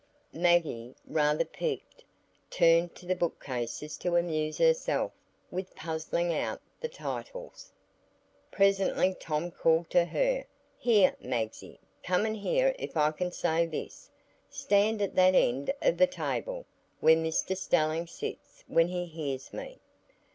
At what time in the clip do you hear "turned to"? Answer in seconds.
2.49-3.05